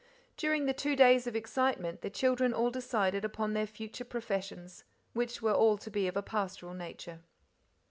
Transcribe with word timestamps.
During 0.35 0.65
the 0.65 0.73
two 0.73 0.95
days 0.95 1.27
of 1.27 1.35
excitement 1.35 2.01
the 2.01 2.09
children 2.09 2.53
all 2.55 2.71
decided 2.71 3.23
upon 3.23 3.53
their 3.53 3.67
future 3.67 4.03
professions, 4.03 4.83
which 5.13 5.43
were 5.43 5.53
all 5.53 5.77
to 5.77 5.91
be 5.91 6.07
of 6.07 6.17
a 6.17 6.23
pastoral 6.23 6.73
nature. 6.73 7.19